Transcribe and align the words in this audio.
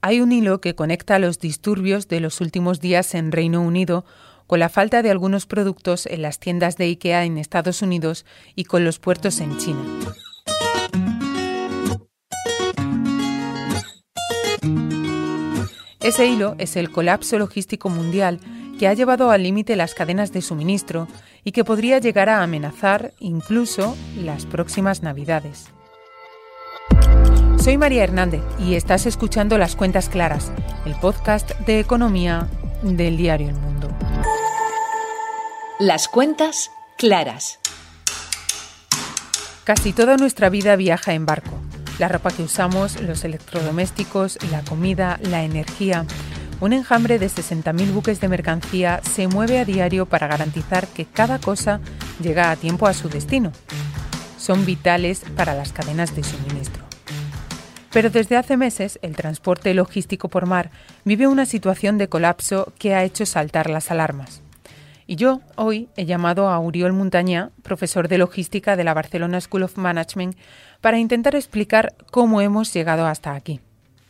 Hay 0.00 0.20
un 0.20 0.30
hilo 0.30 0.60
que 0.60 0.76
conecta 0.76 1.18
los 1.18 1.40
disturbios 1.40 2.06
de 2.06 2.20
los 2.20 2.40
últimos 2.40 2.80
días 2.80 3.14
en 3.14 3.32
Reino 3.32 3.60
Unido 3.62 4.04
con 4.46 4.60
la 4.60 4.68
falta 4.68 5.02
de 5.02 5.10
algunos 5.10 5.46
productos 5.46 6.06
en 6.06 6.22
las 6.22 6.38
tiendas 6.38 6.76
de 6.76 6.84
IKEA 6.84 7.24
en 7.24 7.36
Estados 7.36 7.82
Unidos 7.82 8.24
y 8.54 8.64
con 8.64 8.84
los 8.84 9.00
puertos 9.00 9.40
en 9.40 9.58
China. 9.58 9.82
Ese 16.00 16.26
hilo 16.26 16.54
es 16.58 16.76
el 16.76 16.90
colapso 16.90 17.38
logístico 17.38 17.88
mundial 17.90 18.40
que 18.78 18.86
ha 18.86 18.94
llevado 18.94 19.30
al 19.30 19.42
límite 19.42 19.74
las 19.74 19.94
cadenas 19.94 20.32
de 20.32 20.42
suministro 20.42 21.08
y 21.42 21.50
que 21.50 21.64
podría 21.64 21.98
llegar 21.98 22.28
a 22.28 22.42
amenazar 22.42 23.12
incluso 23.18 23.96
las 24.16 24.46
próximas 24.46 25.02
Navidades. 25.02 25.70
Soy 27.60 27.76
María 27.76 28.04
Hernández 28.04 28.40
y 28.60 28.76
estás 28.76 29.04
escuchando 29.04 29.58
Las 29.58 29.74
Cuentas 29.74 30.08
Claras, 30.08 30.52
el 30.86 30.94
podcast 30.94 31.50
de 31.66 31.80
economía 31.80 32.48
del 32.82 33.16
diario 33.16 33.48
El 33.48 33.56
Mundo. 33.56 33.90
Las 35.80 36.06
Cuentas 36.06 36.70
Claras. 36.96 37.58
Casi 39.64 39.92
toda 39.92 40.16
nuestra 40.16 40.48
vida 40.50 40.76
viaja 40.76 41.14
en 41.14 41.26
barco. 41.26 41.50
La 41.98 42.08
ropa 42.08 42.30
que 42.30 42.44
usamos, 42.44 43.00
los 43.02 43.24
electrodomésticos, 43.24 44.38
la 44.52 44.62
comida, 44.62 45.18
la 45.20 45.42
energía. 45.42 46.06
Un 46.60 46.72
enjambre 46.72 47.18
de 47.18 47.26
60.000 47.26 47.92
buques 47.92 48.20
de 48.20 48.28
mercancía 48.28 49.00
se 49.02 49.26
mueve 49.26 49.58
a 49.58 49.64
diario 49.64 50.06
para 50.06 50.28
garantizar 50.28 50.86
que 50.86 51.06
cada 51.06 51.40
cosa 51.40 51.80
llega 52.22 52.52
a 52.52 52.56
tiempo 52.56 52.86
a 52.86 52.94
su 52.94 53.08
destino. 53.08 53.52
Son 54.38 54.64
vitales 54.64 55.22
para 55.36 55.54
las 55.54 55.72
cadenas 55.72 56.14
de 56.14 56.22
suministro. 56.22 56.87
Pero 57.92 58.10
desde 58.10 58.36
hace 58.36 58.56
meses 58.56 58.98
el 59.02 59.16
transporte 59.16 59.72
logístico 59.72 60.28
por 60.28 60.46
mar 60.46 60.70
vive 61.04 61.26
una 61.26 61.46
situación 61.46 61.96
de 61.98 62.08
colapso 62.08 62.72
que 62.78 62.94
ha 62.94 63.04
hecho 63.04 63.24
saltar 63.24 63.70
las 63.70 63.90
alarmas. 63.90 64.42
Y 65.06 65.16
yo 65.16 65.40
hoy 65.56 65.88
he 65.96 66.04
llamado 66.04 66.48
a 66.48 66.58
Uriol 66.60 66.92
Montaña, 66.92 67.50
profesor 67.62 68.08
de 68.08 68.18
logística 68.18 68.76
de 68.76 68.84
la 68.84 68.92
Barcelona 68.92 69.40
School 69.40 69.62
of 69.62 69.78
Management, 69.78 70.36
para 70.82 70.98
intentar 70.98 71.34
explicar 71.34 71.94
cómo 72.12 72.42
hemos 72.42 72.74
llegado 72.74 73.06
hasta 73.06 73.34
aquí. 73.34 73.58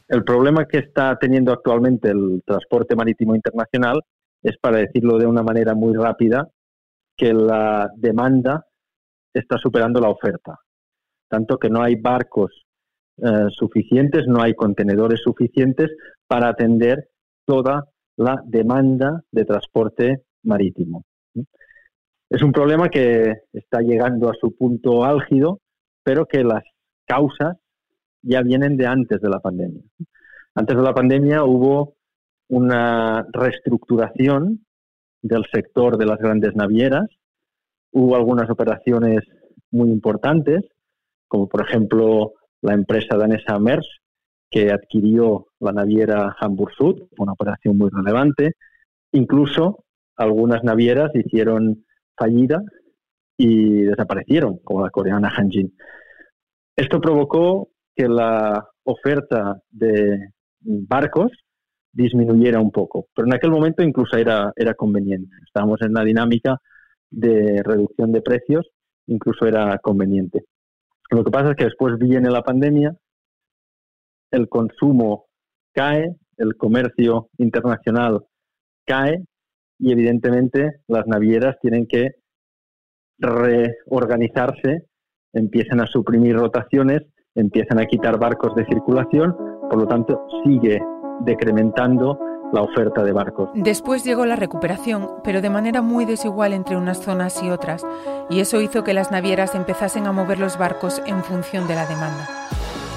El 0.08 0.24
problema 0.24 0.66
que 0.66 0.78
está 0.78 1.16
teniendo 1.16 1.52
actualmente 1.52 2.10
el 2.10 2.42
transporte 2.44 2.96
marítimo 2.96 3.36
internacional 3.36 4.00
es, 4.42 4.56
para 4.60 4.78
decirlo 4.78 5.18
de 5.18 5.26
una 5.26 5.44
manera 5.44 5.74
muy 5.74 5.94
rápida, 5.94 6.48
que 7.16 7.32
la 7.32 7.88
demanda 7.96 8.66
está 9.32 9.56
superando 9.56 10.00
la 10.00 10.08
oferta. 10.08 10.58
Tanto 11.28 11.58
que 11.58 11.70
no 11.70 11.80
hay 11.80 11.94
barcos 11.94 12.50
eh, 13.18 13.48
suficientes, 13.50 14.26
no 14.26 14.42
hay 14.42 14.54
contenedores 14.54 15.20
suficientes 15.22 15.90
para 16.26 16.48
atender 16.48 17.08
toda 17.44 17.88
la 18.16 18.40
demanda 18.44 19.22
de 19.32 19.44
transporte 19.44 20.22
marítimo. 20.42 21.04
Es 22.30 22.42
un 22.42 22.52
problema 22.52 22.88
que 22.88 23.32
está 23.52 23.80
llegando 23.80 24.28
a 24.28 24.34
su 24.34 24.54
punto 24.54 25.04
álgido, 25.04 25.60
pero 26.02 26.26
que 26.26 26.44
las 26.44 26.62
causas 27.06 27.56
ya 28.22 28.42
vienen 28.42 28.76
de 28.76 28.86
antes 28.86 29.20
de 29.20 29.30
la 29.30 29.40
pandemia. 29.40 29.82
Antes 30.54 30.76
de 30.76 30.82
la 30.82 30.92
pandemia 30.92 31.44
hubo 31.44 31.94
una 32.48 33.26
reestructuración 33.32 34.64
del 35.22 35.44
sector 35.52 35.96
de 35.96 36.06
las 36.06 36.18
grandes 36.18 36.54
navieras, 36.54 37.06
hubo 37.92 38.16
algunas 38.16 38.50
operaciones 38.50 39.20
muy 39.70 39.90
importantes, 39.90 40.64
como 41.26 41.48
por 41.48 41.62
ejemplo 41.62 42.34
la 42.62 42.74
empresa 42.74 43.16
danesa 43.16 43.58
MERS, 43.58 43.86
que 44.50 44.70
adquirió 44.72 45.46
la 45.60 45.72
naviera 45.72 46.36
Hamburg 46.40 46.72
Sud, 46.74 47.02
una 47.18 47.32
operación 47.32 47.76
muy 47.76 47.90
relevante. 47.90 48.54
Incluso 49.12 49.84
algunas 50.16 50.64
navieras 50.64 51.10
hicieron 51.14 51.84
fallida 52.16 52.62
y 53.36 53.82
desaparecieron, 53.82 54.58
como 54.64 54.82
la 54.82 54.90
coreana 54.90 55.32
Hanjin. 55.36 55.74
Esto 56.76 57.00
provocó 57.00 57.70
que 57.94 58.08
la 58.08 58.66
oferta 58.84 59.60
de 59.70 60.30
barcos 60.60 61.30
disminuyera 61.92 62.60
un 62.60 62.70
poco, 62.70 63.06
pero 63.14 63.26
en 63.26 63.34
aquel 63.34 63.50
momento 63.50 63.82
incluso 63.82 64.16
era, 64.16 64.52
era 64.56 64.74
conveniente. 64.74 65.34
Estábamos 65.44 65.80
en 65.82 65.90
una 65.90 66.04
dinámica 66.04 66.60
de 67.10 67.62
reducción 67.62 68.12
de 68.12 68.22
precios, 68.22 68.68
incluso 69.06 69.46
era 69.46 69.78
conveniente. 69.78 70.44
Lo 71.10 71.24
que 71.24 71.30
pasa 71.30 71.50
es 71.50 71.56
que 71.56 71.64
después 71.64 71.98
viene 71.98 72.30
la 72.30 72.42
pandemia, 72.42 72.94
el 74.30 74.48
consumo 74.48 75.26
cae, 75.74 76.16
el 76.36 76.56
comercio 76.56 77.30
internacional 77.38 78.24
cae 78.86 79.24
y 79.78 79.92
evidentemente 79.92 80.80
las 80.86 81.06
navieras 81.06 81.56
tienen 81.60 81.86
que 81.86 82.10
reorganizarse, 83.18 84.86
empiezan 85.32 85.80
a 85.80 85.86
suprimir 85.86 86.36
rotaciones, 86.36 87.02
empiezan 87.34 87.78
a 87.80 87.86
quitar 87.86 88.18
barcos 88.18 88.54
de 88.54 88.66
circulación, 88.66 89.34
por 89.70 89.76
lo 89.76 89.86
tanto 89.86 90.26
sigue 90.44 90.80
decrementando 91.24 92.18
la 92.52 92.62
oferta 92.62 93.02
de 93.02 93.12
barcos. 93.12 93.50
Después 93.54 94.04
llegó 94.04 94.26
la 94.26 94.36
recuperación, 94.36 95.08
pero 95.22 95.40
de 95.40 95.50
manera 95.50 95.82
muy 95.82 96.04
desigual 96.04 96.52
entre 96.52 96.76
unas 96.76 96.98
zonas 97.00 97.42
y 97.42 97.50
otras, 97.50 97.86
y 98.30 98.40
eso 98.40 98.60
hizo 98.60 98.84
que 98.84 98.94
las 98.94 99.10
navieras 99.10 99.54
empezasen 99.54 100.06
a 100.06 100.12
mover 100.12 100.38
los 100.38 100.58
barcos 100.58 101.02
en 101.06 101.22
función 101.22 101.66
de 101.68 101.74
la 101.74 101.86
demanda. 101.86 102.28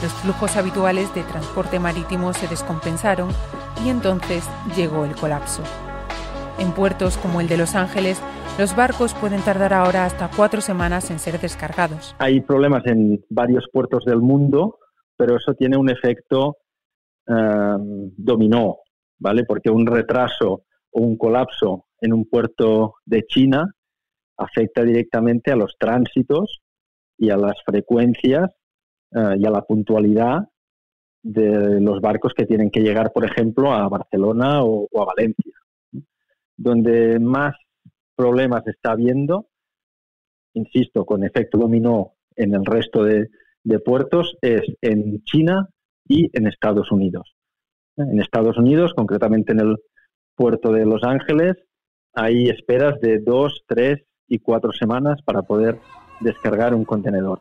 Los 0.01 0.13
flujos 0.13 0.57
habituales 0.57 1.13
de 1.13 1.23
transporte 1.23 1.79
marítimo 1.79 2.33
se 2.33 2.47
descompensaron 2.47 3.29
y 3.85 3.89
entonces 3.89 4.49
llegó 4.75 5.05
el 5.05 5.15
colapso. 5.15 5.61
En 6.57 6.71
puertos 6.71 7.17
como 7.17 7.41
el 7.41 7.47
de 7.47 7.57
Los 7.57 7.75
Ángeles, 7.75 8.21
los 8.57 8.75
barcos 8.75 9.13
pueden 9.13 9.41
tardar 9.41 9.73
ahora 9.73 10.05
hasta 10.05 10.29
cuatro 10.35 10.61
semanas 10.61 11.09
en 11.11 11.19
ser 11.19 11.39
descargados. 11.39 12.15
Hay 12.19 12.41
problemas 12.41 12.85
en 12.85 13.23
varios 13.29 13.67
puertos 13.71 14.03
del 14.05 14.21
mundo, 14.21 14.79
pero 15.17 15.37
eso 15.37 15.53
tiene 15.53 15.77
un 15.77 15.89
efecto 15.89 16.57
eh, 17.27 17.75
dominó. 18.17 18.77
¿Vale? 19.21 19.45
Porque 19.45 19.69
un 19.69 19.85
retraso 19.85 20.63
o 20.91 21.01
un 21.01 21.15
colapso 21.15 21.85
en 22.01 22.11
un 22.11 22.25
puerto 22.25 22.95
de 23.05 23.23
China 23.27 23.73
afecta 24.35 24.83
directamente 24.83 25.51
a 25.51 25.55
los 25.55 25.77
tránsitos 25.77 26.61
y 27.17 27.29
a 27.29 27.37
las 27.37 27.55
frecuencias 27.63 28.49
eh, 29.11 29.35
y 29.37 29.45
a 29.45 29.51
la 29.51 29.61
puntualidad 29.61 30.39
de 31.21 31.79
los 31.79 32.01
barcos 32.01 32.33
que 32.33 32.47
tienen 32.47 32.71
que 32.71 32.81
llegar, 32.81 33.13
por 33.13 33.23
ejemplo, 33.23 33.71
a 33.71 33.87
Barcelona 33.87 34.63
o, 34.63 34.87
a 34.99 35.05
Valencia. 35.05 35.53
Donde 36.57 37.19
más 37.19 37.53
problemas 38.15 38.65
está 38.65 38.93
habiendo, 38.93 39.49
insisto, 40.53 41.05
con 41.05 41.23
efecto 41.23 41.59
dominó 41.59 42.13
en 42.35 42.55
el 42.55 42.65
resto 42.65 43.03
de 43.03 43.29
puertos, 43.85 44.35
es 44.41 44.63
en 44.81 45.23
China 45.25 45.69
y 46.07 46.35
en 46.35 46.47
Estados 46.47 46.91
Unidos 46.91 47.35
en 48.09 48.21
Estados 48.21 48.57
Unidos, 48.57 48.93
concretamente 48.95 49.51
en 49.51 49.59
el 49.59 49.77
puerto 50.35 50.71
de 50.71 50.85
Los 50.85 51.03
Ángeles, 51.03 51.55
hay 52.13 52.49
esperas 52.49 52.99
de 53.01 53.19
dos, 53.19 53.63
tres 53.67 54.01
y 54.27 54.39
cuatro 54.39 54.71
semanas 54.71 55.21
para 55.23 55.41
poder 55.41 55.79
descargar 56.19 56.73
un 56.73 56.85
contenedor. 56.85 57.39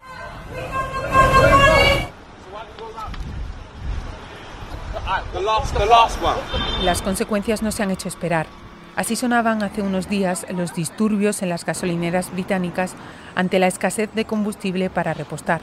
Las 6.84 7.03
consecuencias 7.03 7.62
no 7.62 7.72
se 7.72 7.82
han 7.82 7.91
hecho 7.91 8.09
esperar. 8.09 8.47
Así 8.97 9.16
sonaban 9.16 9.62
hace 9.62 9.82
unos 9.82 10.09
días 10.09 10.47
los 10.53 10.75
disturbios 10.75 11.42
en 11.42 11.48
las 11.48 11.65
gasolineras 11.65 12.32
británicas 12.32 12.94
ante 13.34 13.59
la 13.59 13.66
escasez 13.66 14.12
de 14.15 14.25
combustible 14.25 14.91
para 14.91 15.15
repostar. 15.15 15.60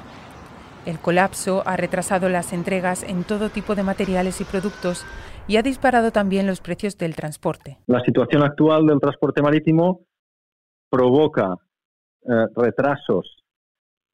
El 0.88 1.00
colapso 1.00 1.64
ha 1.66 1.76
retrasado 1.76 2.30
las 2.30 2.54
entregas 2.54 3.04
en 3.04 3.26
todo 3.26 3.50
tipo 3.50 3.76
de 3.76 3.84
materiales 3.84 4.40
y 4.40 4.46
productos 4.46 5.06
y 5.46 5.58
ha 5.58 5.62
disparado 5.62 6.12
también 6.12 6.48
los 6.48 6.62
precios 6.62 6.98
del 6.98 7.14
transporte. 7.14 7.78
La 7.88 8.00
situación 8.06 8.42
actual 8.42 8.86
del 8.86 9.02
transporte 9.02 9.42
marítimo 9.42 10.06
provoca 10.90 11.56
eh, 12.24 12.46
retrasos 12.56 13.44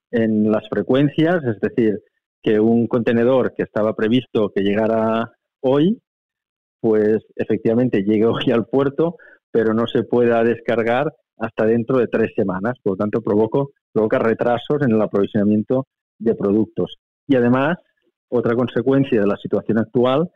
en 0.10 0.52
las 0.52 0.68
frecuencias, 0.68 1.44
es 1.44 1.60
decir, 1.62 2.00
que 2.42 2.60
un 2.60 2.88
contenedor 2.88 3.54
que 3.54 3.62
estaba 3.62 3.94
previsto 3.94 4.50
que 4.50 4.64
llegara 4.64 5.32
hoy, 5.62 6.02
pues 6.82 7.20
efectivamente 7.36 8.02
llegue 8.02 8.26
hoy 8.26 8.52
al 8.52 8.66
puerto, 8.66 9.18
pero 9.52 9.76
no 9.76 9.86
se 9.86 10.02
pueda 10.02 10.44
descargar 10.44 11.14
hasta 11.38 11.68
dentro 11.68 12.00
de 12.00 12.08
tres 12.08 12.32
semanas. 12.36 12.74
Por 12.82 12.94
lo 12.94 12.98
tanto, 12.98 13.22
provoca 13.22 14.18
retrasos 14.18 14.82
en 14.82 14.94
el 14.94 15.02
aprovisionamiento 15.04 15.86
de 16.20 16.36
productos. 16.36 16.96
Y 17.28 17.36
además, 17.36 17.78
otra 18.30 18.56
consecuencia 18.56 19.22
de 19.22 19.28
la 19.28 19.38
situación 19.38 19.80
actual, 19.80 20.30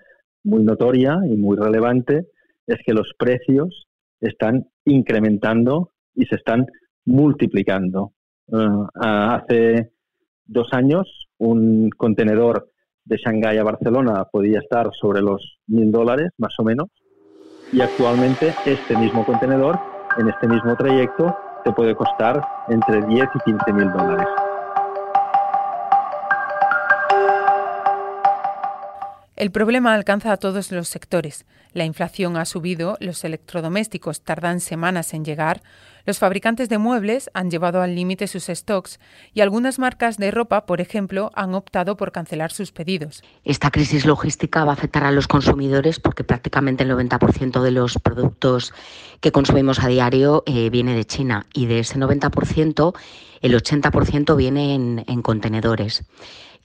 muy 0.44 0.64
notoria 0.64 1.18
y 1.30 1.36
muy 1.36 1.58
relevante, 1.58 2.28
es 2.66 2.78
que 2.86 2.94
los 2.94 3.12
precios 3.18 3.88
están 4.20 4.68
incrementando 4.86 5.92
y 6.14 6.26
se 6.26 6.36
están 6.36 6.66
multiplicando. 7.06 8.14
Eh, 8.52 8.86
hace 8.96 9.92
dos 10.46 10.68
años, 10.72 11.28
un 11.38 11.90
contenedor 11.90 12.70
de 13.06 13.18
Shanghái 13.18 13.58
a 13.58 13.64
Barcelona 13.64 14.26
podía 14.32 14.60
estar 14.60 14.90
sobre 15.00 15.22
los 15.22 15.60
mil 15.68 15.92
dólares, 15.92 16.30
más 16.38 16.54
o 16.60 16.64
menos, 16.64 16.90
y 17.72 17.82
actualmente 17.82 18.54
este 18.66 18.98
mismo 18.98 19.26
contenedor, 19.26 19.78
en 20.18 20.30
este 20.30 20.48
mismo 20.48 20.76
trayecto, 20.76 21.36
te 21.64 21.72
puede 21.74 21.96
costar 21.96 22.42
entre 22.70 23.06
10 23.06 23.28
y 23.36 23.40
15 23.52 23.74
mil 23.74 23.92
dólares. 23.92 24.28
El 29.38 29.52
problema 29.52 29.94
alcanza 29.94 30.32
a 30.32 30.38
todos 30.38 30.72
los 30.72 30.88
sectores. 30.88 31.46
La 31.72 31.86
inflación 31.86 32.38
ha 32.38 32.46
subido, 32.46 32.98
los 33.00 33.24
electrodomésticos 33.24 34.22
tardan 34.22 34.60
semanas 34.60 35.14
en 35.14 35.24
llegar, 35.24 35.62
los 36.08 36.18
fabricantes 36.18 36.70
de 36.70 36.80
muebles 36.80 37.30
han 37.36 37.52
llevado 37.52 37.84
al 37.84 37.94
límite 37.94 38.26
sus 38.26 38.46
stocks 38.48 39.00
y 39.36 39.42
algunas 39.42 39.78
marcas 39.78 40.18
de 40.18 40.32
ropa, 40.32 40.66
por 40.66 40.82
ejemplo, 40.82 41.30
han 41.36 41.54
optado 41.54 41.98
por 41.98 42.12
cancelar 42.12 42.52
sus 42.52 42.72
pedidos. 42.72 43.22
Esta 43.44 43.70
crisis 43.70 44.08
logística 44.08 44.66
va 44.66 44.72
a 44.72 44.74
afectar 44.74 45.04
a 45.04 45.12
los 45.12 45.28
consumidores 45.28 46.00
porque 46.00 46.24
prácticamente 46.24 46.84
el 46.84 46.90
90% 46.90 47.62
de 47.62 47.72
los 47.72 48.00
productos 48.00 48.74
que 49.22 49.32
consumimos 49.32 49.84
a 49.84 49.88
diario 49.88 50.42
eh, 50.48 50.72
viene 50.72 50.96
de 50.96 51.06
China 51.06 51.46
y 51.54 51.68
de 51.68 51.80
ese 51.80 52.00
90% 52.00 52.96
el 53.42 53.54
80% 53.54 54.36
viene 54.36 54.74
en 54.74 55.22
contenedores. 55.22 56.06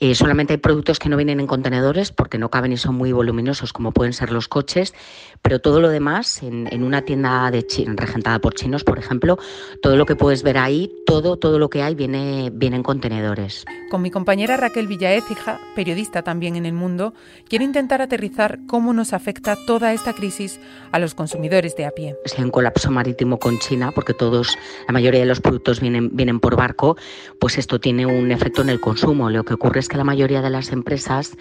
Eh, 0.00 0.15
solamente 0.15 0.55
hay 0.55 0.59
productos 0.59 0.99
que 0.99 1.09
no 1.09 1.17
vienen 1.17 1.41
en 1.41 1.47
contenedores 1.47 2.12
porque 2.12 2.39
no 2.39 2.50
caben 2.50 2.73
y 2.73 2.77
son 2.77 2.94
muy 2.97 3.12
voluminosos, 3.12 3.73
como 3.73 3.93
pueden 3.93 4.12
ser 4.12 4.33
los 4.33 4.49
coches, 4.49 4.94
pero 5.43 5.61
todo 5.61 5.81
lo 5.81 5.89
demás, 5.89 6.43
en, 6.43 6.83
una 6.83 7.03
tienda 7.03 7.50
de 7.50 7.67
regentada 7.97 8.39
por 8.41 8.55
chinos, 8.55 8.85
por 8.85 8.99
ejemplo, 8.99 9.39
todo 9.81 9.97
lo 9.97 10.06
que 10.06 10.17
puedes 10.17 10.43
ver 10.43 10.59
ahí, 10.59 10.93
todo, 11.06 11.37
todo 11.37 11.59
lo 11.59 11.71
que 11.71 11.83
hay 11.83 11.94
viene, 11.94 12.50
viene 12.53 12.77
en 12.77 12.83
contenedores. 12.83 13.65
Con 13.91 14.03
mi 14.03 14.11
compañera 14.11 14.56
Raquel 14.56 14.87
Villaécija, 14.87 15.61
periodista 15.75 16.23
también 16.23 16.56
en 16.56 16.67
el 16.67 16.73
mundo, 16.73 17.15
quiero 17.49 17.65
intentar 17.65 18.03
aterrizar 18.03 18.61
cómo 18.67 18.93
nos 18.93 19.12
afecta 19.12 19.56
toda 19.67 19.93
esta 19.93 20.15
crisis 20.15 20.61
a 20.93 20.99
los 20.99 21.15
consumidores 21.15 21.77
de 21.77 21.85
a 21.85 21.91
pie. 21.91 22.17
Si 22.25 22.38
hay 22.38 22.45
un 22.45 22.50
colapso 22.50 22.91
marítimo 22.91 23.38
con 23.38 23.59
China, 23.59 23.93
porque 23.95 24.15
todos, 24.15 24.56
la 24.87 24.93
mayoría 24.93 25.21
de 25.21 25.27
los 25.27 25.41
productos 25.41 25.81
vienen, 25.81 26.11
vienen 26.15 26.41
por 26.41 26.56
barco, 26.56 26.97
pues 27.38 27.59
esto 27.59 27.81
tiene 27.81 28.06
un 28.06 28.31
efecto 28.31 28.62
en 28.62 28.69
el 28.69 28.81
consumo. 28.81 29.31
Lo 29.31 29.45
que 29.45 29.55
ocurre 29.55 29.81
es 29.82 29.88
que 29.88 29.99
la 29.99 30.05
mayoría 30.05 30.43
de 30.43 30.50
las 30.50 30.70
empresas 30.70 31.37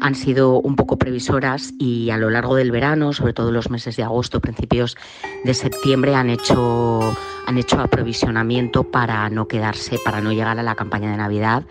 han 0.00 0.14
sido 0.14 0.60
un 0.60 0.76
poco 0.76 0.98
previsoras 0.98 1.72
y 1.78 2.10
a 2.10 2.18
lo 2.18 2.30
largo 2.30 2.54
del 2.54 2.70
verano, 2.70 3.12
sobre 3.12 3.32
todo 3.32 3.50
los 3.50 3.70
meses 3.70 3.96
de 3.96 4.04
agosto, 4.04 4.40
principios 4.40 4.96
de 5.44 5.54
septiembre, 5.54 6.14
han 6.14 6.30
hecho, 6.30 7.00
han 7.46 7.58
hecho 7.58 7.80
aprovisionamiento 7.80 8.84
para 8.84 9.28
no 9.30 9.48
quedarse, 9.48 9.98
para 10.04 10.20
no 10.20 10.32
llegar 10.32 10.58
a 10.58 10.62
la 10.62 10.74
campaña 10.74 11.10
de 11.10 11.16
Navidad 11.16 11.64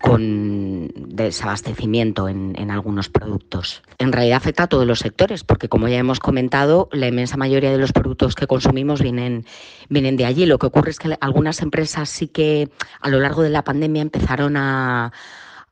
con 0.00 0.92
desabastecimiento 0.94 2.28
en, 2.28 2.54
en, 2.58 2.70
algunos 2.70 3.08
productos. 3.08 3.82
En 3.96 4.12
realidad 4.12 4.36
afecta 4.36 4.64
a 4.64 4.66
todos 4.66 4.86
los 4.86 4.98
sectores, 4.98 5.44
porque 5.44 5.70
como 5.70 5.88
ya 5.88 5.96
hemos 5.96 6.20
comentado, 6.20 6.90
la 6.92 7.08
inmensa 7.08 7.38
mayoría 7.38 7.70
de 7.70 7.78
los 7.78 7.92
productos 7.92 8.34
que 8.34 8.46
consumimos 8.46 9.00
vienen, 9.00 9.46
vienen 9.88 10.18
de 10.18 10.26
allí. 10.26 10.44
Lo 10.44 10.58
que 10.58 10.66
ocurre 10.66 10.90
es 10.90 10.98
que 10.98 11.16
algunas 11.22 11.62
empresas 11.62 12.10
sí 12.10 12.28
que 12.28 12.68
a 13.00 13.08
lo 13.08 13.18
largo 13.18 13.42
de 13.42 13.48
la 13.48 13.64
pandemia 13.64 14.02
empezaron 14.02 14.58
a 14.58 15.10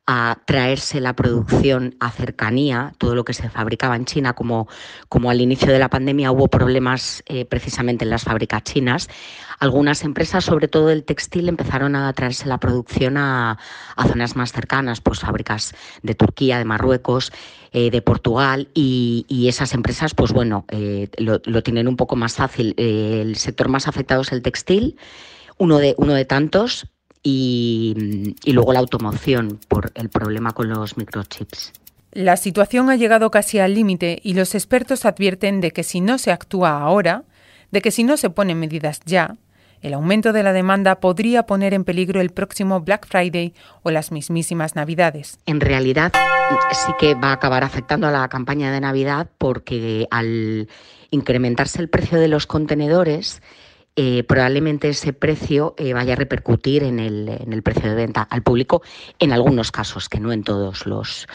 a 0.07 0.39
traerse 0.47 1.01
la 1.01 1.15
producción 1.15 1.95
a 2.01 2.11
cercanía, 2.11 2.93
todo 2.99 3.15
lo 3.15 3.25
que 3.25 3.35
se 3.35 3.49
fabricaba 3.49 3.95
en 3.95 4.05
China, 4.05 4.33
como, 4.33 4.67
como 5.09 5.31
al 5.31 5.41
inicio 5.41 5.73
de 5.73 5.79
la 5.79 5.91
pandemia 5.91 6.33
hubo 6.33 6.49
problemas 6.49 7.23
eh, 7.27 7.45
precisamente 7.45 8.05
en 8.05 8.11
las 8.11 8.25
fábricas 8.25 8.65
chinas, 8.65 9.09
algunas 9.61 10.03
empresas, 10.03 10.45
sobre 10.45 10.67
todo 10.67 10.91
el 10.91 11.05
textil, 11.05 11.49
empezaron 11.49 11.95
a 11.95 12.13
traerse 12.15 12.49
la 12.49 12.59
producción 12.59 13.17
a, 13.17 13.59
zonas 14.09 14.35
más 14.35 14.51
cercanas, 14.53 15.01
pues 15.01 15.21
fábricas 15.21 15.73
de 16.03 16.17
Turquía, 16.17 16.59
de 16.59 16.65
Marruecos, 16.65 17.33
eh, 17.71 17.91
de 17.93 18.03
Portugal, 18.03 18.69
y, 18.75 19.47
esas 19.49 19.75
empresas, 19.75 20.15
pues 20.15 20.33
bueno, 20.33 20.65
eh, 20.69 21.09
lo, 21.19 21.41
lo, 21.45 21.63
tienen 21.63 21.87
un 21.87 21.97
poco 21.97 22.17
más 22.17 22.35
fácil. 22.37 22.75
el 22.77 23.37
sector 23.37 23.69
más 23.69 23.87
afectado 23.87 24.23
es 24.23 24.33
el 24.33 24.43
textil, 24.43 24.97
uno 25.59 25.79
de, 25.79 25.95
uno 25.99 26.15
de 26.15 26.25
tantos, 26.25 26.89
y, 27.23 28.35
luego 28.47 28.73
la 28.73 28.81
automoción 28.81 29.61
por 29.69 29.93
el 29.95 30.09
problema 30.09 30.53
con 30.53 30.69
los 30.69 30.97
microchips. 30.97 31.73
La 32.13 32.37
situación 32.37 32.91
ha 32.91 32.97
llegado 32.97 33.31
casi 33.31 33.59
al 33.59 33.75
límite 33.75 34.21
y 34.23 34.35
los 34.35 34.55
expertos 34.55 35.07
advierten 35.07 35.61
de 35.61 35.71
que 35.71 35.83
si 35.83 36.01
no 36.01 36.19
se 36.19 36.31
actúa 36.31 36.81
ahora, 36.81 37.25
de 37.71 37.81
que 37.81 37.91
si 37.91 38.05
no 38.05 38.17
se 38.17 38.29
ponen 38.29 38.61
medidas 38.61 39.01
ya, 39.07 39.37
el 39.81 39.95
aumento 39.95 40.33
de 40.33 40.43
la 40.43 40.53
demanda 40.53 41.01
podría 41.01 41.45
poner 41.45 41.75
en 41.75 41.85
peligro 41.85 42.21
el 42.21 42.31
próximo 42.31 42.81
Black 42.81 43.07
Friday 43.07 43.53
o 43.83 43.91
las 43.91 44.13
mismísimas 44.13 44.77
Navidades. 44.77 45.39
En 45.47 45.61
realidad 45.61 46.13
sí 46.73 46.93
que 47.01 47.15
va 47.15 47.29
a 47.29 47.33
acabar 47.33 47.65
afectando 47.65 48.07
a 48.07 48.13
la 48.13 48.29
campaña 48.29 48.71
de 48.71 48.81
Navidad 48.81 49.29
porque 49.39 50.07
al 50.11 50.69
incrementarse 51.11 51.81
el 51.81 51.89
precio 51.89 52.21
de 52.21 52.29
los 52.29 52.47
contenedores, 52.47 53.43
eh, 53.95 54.25
probablemente 54.25 54.89
ese 54.89 55.13
precio 55.13 55.75
eh, 55.77 55.93
vaya 55.93 56.15
a 56.15 56.17
repercutir 56.17 56.83
en 56.83 56.99
el, 56.99 57.29
en 57.29 57.53
el, 57.53 57.63
precio 57.63 57.91
de 57.91 57.95
venta 57.95 58.23
al 58.23 58.43
público 58.43 58.83
en 59.19 59.33
algunos 59.33 59.71
casos, 59.71 60.09
que 60.09 60.21
no 60.21 60.33
en 60.33 60.45
todos 60.45 60.87
los. 60.87 61.27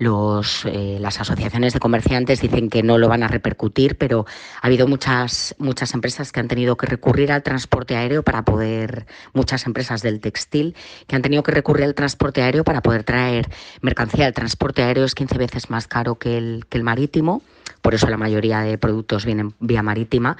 Los, 0.00 0.64
eh, 0.64 0.98
las 1.00 1.20
asociaciones 1.20 1.72
de 1.72 1.80
comerciantes 1.80 2.40
dicen 2.40 2.70
que 2.70 2.84
no 2.84 2.98
lo 2.98 3.08
van 3.08 3.24
a 3.24 3.28
repercutir, 3.28 3.98
pero 3.98 4.26
ha 4.62 4.66
habido 4.68 4.86
muchas, 4.86 5.56
muchas 5.58 5.92
empresas 5.92 6.30
que 6.30 6.38
han 6.38 6.46
tenido 6.46 6.76
que 6.76 6.86
recurrir 6.86 7.32
al 7.32 7.42
transporte 7.42 7.96
aéreo 7.96 8.22
para 8.22 8.44
poder, 8.44 9.06
muchas 9.32 9.66
empresas 9.66 10.00
del 10.00 10.20
textil, 10.20 10.76
que 11.08 11.16
han 11.16 11.22
tenido 11.22 11.42
que 11.42 11.50
recurrir 11.50 11.84
al 11.84 11.96
transporte 11.96 12.42
aéreo 12.42 12.62
para 12.62 12.80
poder 12.80 13.02
traer 13.02 13.48
mercancía. 13.80 14.28
El 14.28 14.34
transporte 14.34 14.84
aéreo 14.84 15.04
es 15.04 15.16
15 15.16 15.36
veces 15.36 15.68
más 15.68 15.88
caro 15.88 16.14
que 16.14 16.38
el, 16.38 16.66
que 16.68 16.78
el 16.78 16.84
marítimo, 16.84 17.42
por 17.88 17.94
eso 17.94 18.10
la 18.10 18.18
mayoría 18.18 18.60
de 18.60 18.76
productos 18.76 19.24
vienen 19.24 19.54
vía 19.60 19.82
marítima 19.82 20.36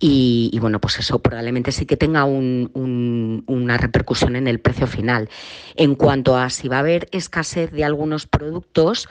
y, 0.00 0.58
bueno, 0.60 0.80
pues 0.80 0.98
eso 0.98 1.20
probablemente 1.20 1.70
sí 1.70 1.86
que 1.86 1.96
tenga 1.96 2.24
una 2.24 3.78
repercusión 3.78 4.34
en 4.34 4.48
el 4.48 4.58
precio 4.58 4.88
final. 4.88 5.28
En 5.76 5.94
cuanto 5.94 6.36
a 6.36 6.50
si 6.50 6.66
va 6.66 6.78
a 6.78 6.80
haber 6.80 7.06
escasez 7.12 7.70
de 7.70 7.84
algunos 7.84 8.26
productos, 8.26 9.08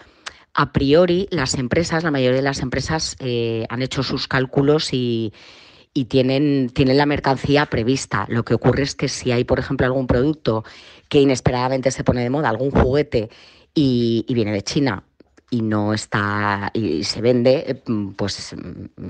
a 0.53 0.73
priori 0.73 1.29
las 1.31 1.53
empresas, 1.53 2.03
la 2.03 2.11
mayoría 2.11 2.35
de 2.35 2.41
las 2.41 2.59
empresas 2.59 3.15
eh, 3.19 3.65
han 3.69 3.81
hecho 3.81 4.03
sus 4.03 4.27
cálculos 4.27 4.89
y, 4.91 5.31
tienen, 6.09 6.71
tienen 6.73 6.97
la 6.97 7.05
mercancía 7.05 7.65
prevista. 7.67 8.25
Lo 8.27 8.43
que 8.43 8.55
ocurre 8.55 8.83
es 8.83 8.93
que 8.93 9.07
si 9.07 9.31
hay, 9.31 9.45
por 9.45 9.57
ejemplo, 9.57 9.85
algún 9.85 10.05
producto 10.05 10.65
que 11.07 11.21
inesperadamente 11.21 11.91
se 11.91 12.03
pone 12.03 12.23
de 12.23 12.29
moda, 12.29 12.49
algún 12.49 12.71
juguete, 12.71 13.29
y 13.73 14.25
viene 14.33 14.51
de 14.51 14.63
China 14.63 15.05
y 15.49 15.61
no 15.61 15.93
está 15.93 16.71
y 16.73 17.03
se 17.03 17.21
vende, 17.21 17.63
eh, 17.67 17.83
pues 18.15 18.55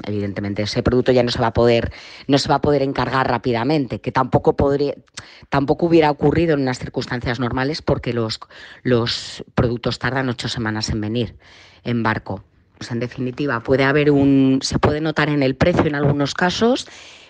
evidentemente 0.04 0.64
ese 0.64 0.84
producto 0.84 1.12
ya 1.12 1.24
no 1.24 1.32
se 1.32 1.40
va 1.40 1.48
a 1.48 1.54
poder 1.54 1.92
no 2.28 2.38
se 2.38 2.50
va 2.50 2.56
a 2.56 2.62
poder 2.62 2.82
encargar 2.82 3.28
rápidamente, 3.28 4.00
que 4.00 4.12
tampoco 4.12 4.56
podría 4.56 4.96
tampoco 5.50 5.88
hubiera 5.88 6.12
ocurrido 6.12 6.54
en 6.54 6.62
unas 6.62 6.80
circunstancias 6.80 7.40
normales 7.40 7.82
porque 7.82 8.14
los 8.14 8.40
los 8.84 9.44
productos 9.56 10.00
tardan 10.00 10.30
ocho 10.30 10.48
semanas 10.48 10.90
en 10.90 11.02
venir 11.02 11.36
en 11.84 12.04
barco. 12.04 12.44
Pues 12.78 12.92
en 12.92 13.00
definitiva 13.02 13.60
puede 13.62 13.84
haber 13.84 14.10
un 14.10 14.60
se 14.62 14.80
puede 14.80 15.02
notar 15.02 15.30
en 15.30 15.44
el 15.44 15.56
precio 15.56 15.86
en 15.86 15.96
algunos 15.96 16.34
casos 16.34 16.88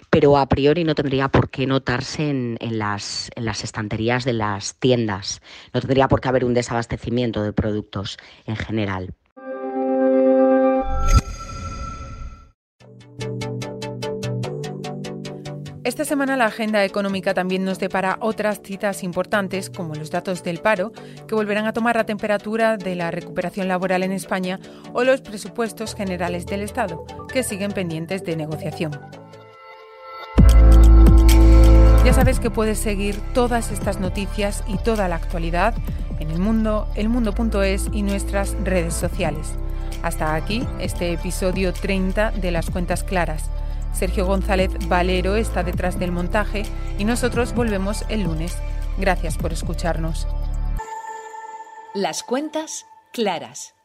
pero 0.09 0.37
a 0.37 0.47
priori 0.47 0.83
no 0.83 0.95
tendría 0.95 1.29
por 1.29 1.49
qué 1.49 1.67
notarse 1.67 2.29
en, 2.29 2.57
las, 2.77 3.29
las 3.35 3.63
estanterías 3.63 4.25
de 4.25 4.33
las 4.33 4.75
tiendas. 4.75 5.41
No 5.73 5.81
tendría 5.81 6.07
por 6.07 6.21
qué 6.21 6.29
haber 6.29 6.45
un 6.45 6.53
desabastecimiento 6.53 7.43
de 7.43 7.53
productos 7.53 8.17
en 8.45 8.55
general. 8.55 9.13
Esta 15.89 16.05
semana 16.05 16.37
la 16.37 16.45
agenda 16.45 16.85
económica 16.85 17.33
también 17.33 17.65
nos 17.65 17.79
depara 17.79 18.19
otras 18.21 18.61
citas 18.63 19.03
importantes, 19.03 19.71
como 19.71 19.95
los 19.95 20.11
datos 20.11 20.43
del 20.43 20.59
paro, 20.59 20.91
que 21.27 21.33
volverán 21.33 21.65
a 21.65 21.73
tomar 21.73 21.95
la 21.95 22.03
temperatura 22.03 22.77
de 22.77 22.95
la 22.95 23.09
recuperación 23.09 23.67
laboral 23.67 24.03
en 24.03 24.11
España, 24.11 24.59
o 24.93 25.03
los 25.03 25.21
presupuestos 25.21 25.95
generales 25.95 26.45
del 26.45 26.61
Estado, 26.61 27.05
que 27.33 27.41
siguen 27.41 27.71
pendientes 27.71 28.23
de 28.23 28.35
negociación. 28.35 28.91
Ya 32.05 32.13
sabes 32.13 32.39
que 32.39 32.49
puedes 32.49 32.79
seguir 32.79 33.19
todas 33.33 33.71
estas 33.71 33.99
noticias 33.99 34.63
y 34.67 34.77
toda 34.77 35.07
la 35.09 35.15
actualidad 35.15 35.75
en 36.19 36.31
el 36.31 36.39
mundo, 36.39 36.87
elmundo.es 36.95 37.89
y 37.91 38.03
nuestras 38.03 38.55
redes 38.63 38.93
sociales. 38.93 39.53
Hasta 40.01 40.33
aquí 40.33 40.65
este 40.79 41.11
episodio 41.11 41.73
30 41.73 42.31
de 42.31 42.51
Las 42.51 42.69
Cuentas 42.69 43.03
Claras. 43.03 43.49
Sergio 43.91 44.25
González 44.25 44.71
Valero 44.87 45.35
está 45.35 45.63
detrás 45.63 45.99
del 45.99 46.11
montaje 46.11 46.63
y 46.97 47.03
nosotros 47.03 47.53
volvemos 47.53 48.05
el 48.07 48.23
lunes. 48.23 48.57
Gracias 48.97 49.37
por 49.37 49.51
escucharnos. 49.51 50.25
Las 51.93 52.23
Cuentas 52.23 52.85
Claras 53.11 53.75